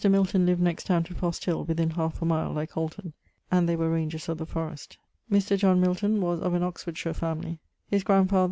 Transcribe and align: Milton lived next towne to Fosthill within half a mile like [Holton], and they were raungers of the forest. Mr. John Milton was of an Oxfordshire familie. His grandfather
Milton 0.09 0.47
lived 0.47 0.61
next 0.63 0.85
towne 0.87 1.03
to 1.03 1.13
Fosthill 1.13 1.63
within 1.63 1.91
half 1.91 2.23
a 2.23 2.25
mile 2.25 2.51
like 2.53 2.71
[Holton], 2.71 3.13
and 3.51 3.69
they 3.69 3.75
were 3.75 3.87
raungers 3.91 4.27
of 4.29 4.39
the 4.39 4.47
forest. 4.47 4.97
Mr. 5.31 5.55
John 5.55 5.79
Milton 5.79 6.19
was 6.21 6.39
of 6.39 6.55
an 6.55 6.63
Oxfordshire 6.63 7.13
familie. 7.13 7.59
His 7.85 8.03
grandfather 8.03 8.39